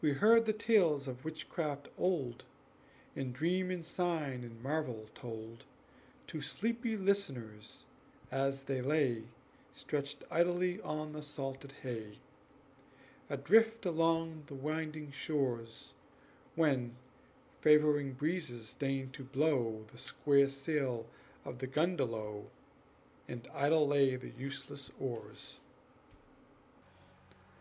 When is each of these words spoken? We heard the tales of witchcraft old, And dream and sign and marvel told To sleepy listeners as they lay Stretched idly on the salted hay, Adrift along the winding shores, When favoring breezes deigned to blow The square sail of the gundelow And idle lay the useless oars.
We 0.00 0.12
heard 0.12 0.44
the 0.44 0.52
tales 0.52 1.08
of 1.08 1.24
witchcraft 1.24 1.88
old, 1.98 2.44
And 3.16 3.34
dream 3.34 3.72
and 3.72 3.84
sign 3.84 4.44
and 4.44 4.62
marvel 4.62 5.06
told 5.12 5.64
To 6.28 6.40
sleepy 6.40 6.96
listeners 6.96 7.84
as 8.30 8.62
they 8.62 8.80
lay 8.80 9.24
Stretched 9.72 10.22
idly 10.30 10.80
on 10.82 11.14
the 11.14 11.20
salted 11.22 11.72
hay, 11.82 12.18
Adrift 13.28 13.84
along 13.84 14.44
the 14.46 14.54
winding 14.54 15.10
shores, 15.10 15.94
When 16.54 16.94
favoring 17.60 18.12
breezes 18.12 18.74
deigned 18.76 19.12
to 19.14 19.24
blow 19.24 19.84
The 19.90 19.98
square 19.98 20.48
sail 20.48 21.06
of 21.44 21.58
the 21.58 21.66
gundelow 21.66 22.44
And 23.26 23.48
idle 23.52 23.88
lay 23.88 24.14
the 24.14 24.30
useless 24.30 24.92
oars. 25.00 25.58